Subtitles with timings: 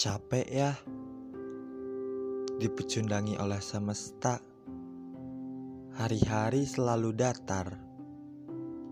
[0.00, 0.72] Capek ya?
[2.56, 4.40] Dipecundangi oleh semesta.
[5.92, 7.68] Hari-hari selalu datar.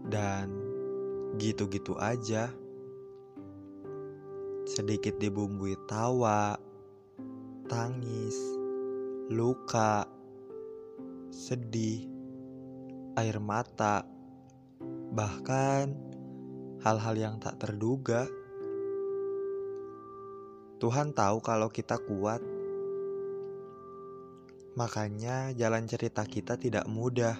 [0.04, 0.52] Dan
[1.40, 2.52] gitu-gitu aja.
[4.68, 6.60] Sedikit dibumbui tawa
[7.72, 8.36] Tangis
[9.32, 10.04] Luka
[11.32, 12.04] Sedih
[13.16, 14.04] Air mata
[15.16, 15.86] Bahkan
[16.84, 18.28] hal-hal yang tak terduga
[20.78, 22.38] Tuhan tahu kalau kita kuat.
[24.78, 27.34] Makanya jalan cerita kita tidak mudah.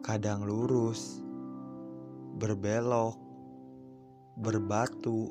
[0.00, 1.20] Kadang lurus,
[2.40, 3.20] berbelok,
[4.40, 5.28] berbatu,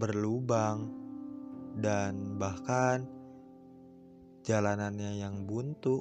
[0.00, 0.88] berlubang,
[1.76, 3.04] dan bahkan
[4.48, 6.00] jalanannya yang buntu.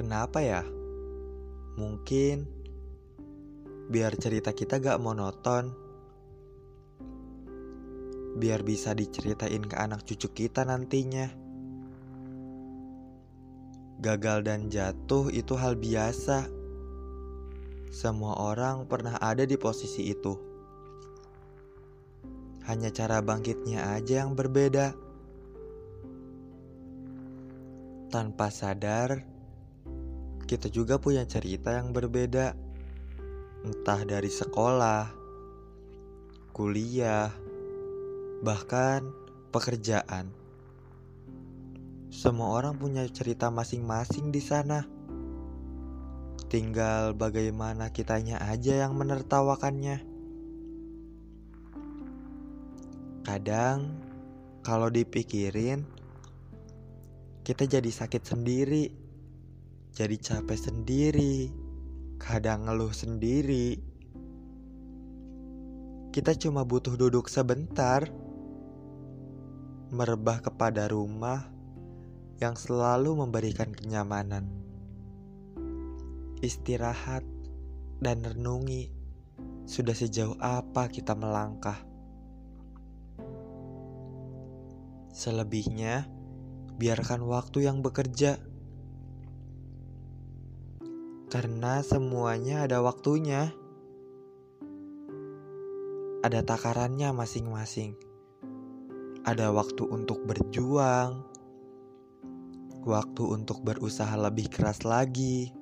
[0.00, 0.64] Kenapa ya?
[1.76, 2.57] Mungkin
[3.88, 5.72] biar cerita kita gak monoton.
[8.36, 11.32] Biar bisa diceritain ke anak cucu kita nantinya.
[13.98, 16.46] Gagal dan jatuh itu hal biasa.
[17.88, 20.36] Semua orang pernah ada di posisi itu.
[22.68, 24.92] Hanya cara bangkitnya aja yang berbeda.
[28.12, 29.24] Tanpa sadar,
[30.44, 32.67] kita juga punya cerita yang berbeda
[33.66, 35.10] entah dari sekolah,
[36.54, 37.30] kuliah,
[38.42, 39.02] bahkan
[39.50, 40.30] pekerjaan.
[42.14, 44.86] Semua orang punya cerita masing-masing di sana.
[46.48, 50.00] Tinggal bagaimana kitanya aja yang menertawakannya.
[53.26, 53.92] Kadang
[54.64, 55.84] kalau dipikirin
[57.44, 58.88] kita jadi sakit sendiri.
[59.92, 61.67] Jadi capek sendiri
[62.18, 63.78] kadang ngeluh sendiri.
[66.10, 68.10] Kita cuma butuh duduk sebentar,
[69.94, 71.46] merebah kepada rumah
[72.42, 74.50] yang selalu memberikan kenyamanan.
[76.42, 77.22] Istirahat
[78.02, 78.90] dan renungi
[79.66, 81.78] sudah sejauh apa kita melangkah.
[85.14, 86.06] Selebihnya,
[86.78, 88.38] biarkan waktu yang bekerja
[91.28, 93.52] karena semuanya ada waktunya.
[96.24, 97.94] Ada takarannya masing-masing.
[99.28, 101.20] Ada waktu untuk berjuang,
[102.88, 105.52] waktu untuk berusaha lebih keras lagi,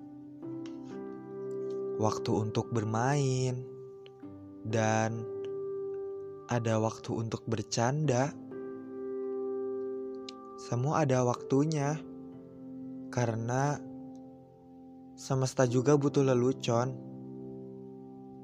[1.98, 3.66] waktu untuk bermain,
[4.62, 5.26] dan
[6.46, 8.30] ada waktu untuk bercanda.
[10.62, 11.98] Semua ada waktunya,
[13.10, 13.82] karena
[15.16, 16.92] Semesta juga butuh lelucon.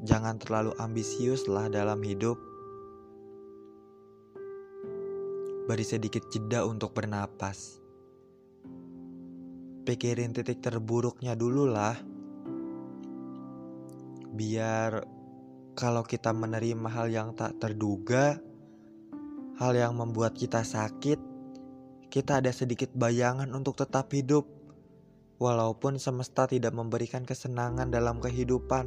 [0.08, 2.40] Jangan terlalu ambisius lah dalam hidup.
[5.68, 7.76] Beri sedikit jeda untuk bernapas.
[9.84, 11.92] Pikirin titik terburuknya dulu lah.
[14.32, 15.04] Biar
[15.76, 18.40] kalau kita menerima hal yang tak terduga,
[19.60, 21.20] hal yang membuat kita sakit,
[22.08, 24.61] kita ada sedikit bayangan untuk tetap hidup
[25.42, 28.86] walaupun semesta tidak memberikan kesenangan dalam kehidupan.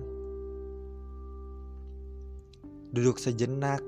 [2.95, 3.83] Duduk sejenak,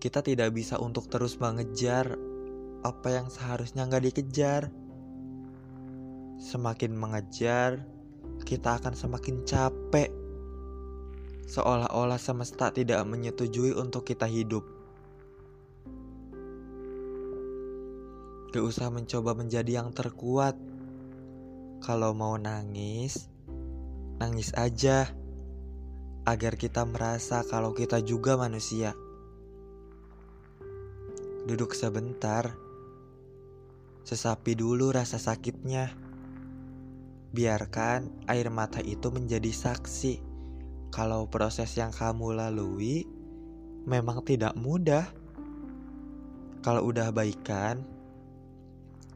[0.00, 2.16] kita tidak bisa untuk terus mengejar
[2.80, 4.72] apa yang seharusnya nggak dikejar.
[6.40, 7.84] Semakin mengejar,
[8.48, 10.08] kita akan semakin capek.
[11.52, 14.64] Seolah-olah semesta tidak menyetujui untuk kita hidup.
[18.52, 20.60] Gak usah mencoba menjadi yang terkuat.
[21.80, 23.32] Kalau mau nangis,
[24.20, 25.08] nangis aja.
[26.28, 28.92] Agar kita merasa kalau kita juga manusia.
[31.48, 32.52] Duduk sebentar.
[34.04, 35.96] Sesapi dulu rasa sakitnya.
[37.32, 40.32] Biarkan air mata itu menjadi saksi
[40.92, 43.08] kalau proses yang kamu lalui
[43.88, 45.08] memang tidak mudah.
[46.60, 47.80] Kalau udah baikan,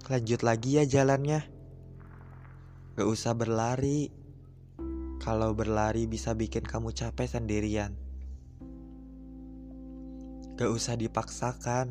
[0.06, 1.42] Lanjut lagi ya jalannya.
[2.94, 4.06] Gak usah berlari.
[5.18, 7.90] Kalau berlari bisa bikin kamu capek sendirian.
[10.54, 11.90] Gak usah dipaksakan.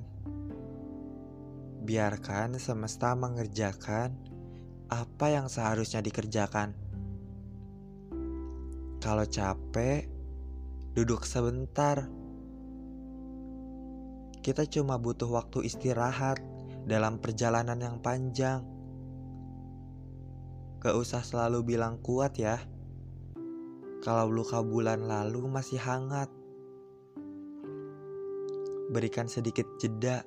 [1.84, 4.16] Biarkan semesta mengerjakan
[4.88, 6.72] apa yang seharusnya dikerjakan.
[9.04, 10.08] Kalau capek,
[10.96, 12.08] duduk sebentar.
[14.40, 16.55] Kita cuma butuh waktu istirahat
[16.86, 18.62] dalam perjalanan yang panjang.
[20.80, 22.62] Gak usah selalu bilang kuat ya.
[24.06, 26.30] kalau luka bulan lalu masih hangat.
[28.94, 30.22] Berikan sedikit jeda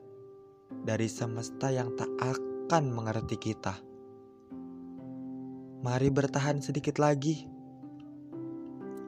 [0.82, 3.78] dari semesta yang tak akan mengerti kita.
[5.78, 7.46] Mari bertahan sedikit lagi,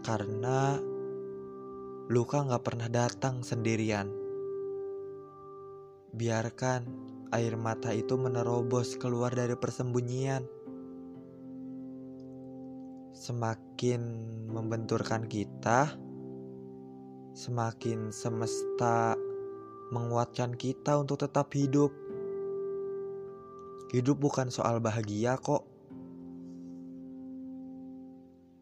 [0.07, 0.79] karena
[2.07, 4.07] luka gak pernah datang sendirian.
[6.15, 10.43] Biarkan air mata itu menerobos keluar dari persembunyian.
[13.15, 14.03] Semakin
[14.51, 15.95] membenturkan kita,
[17.37, 19.15] semakin semesta
[19.95, 21.95] menguatkan kita untuk tetap hidup.
[23.91, 25.67] Hidup bukan soal bahagia kok.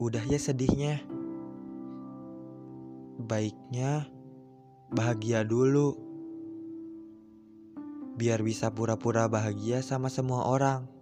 [0.01, 1.05] Udah ya sedihnya.
[3.19, 4.09] Baiknya
[4.89, 6.08] bahagia dulu.
[8.19, 10.98] Biar bisa pura-pura bahagia sama semua orang.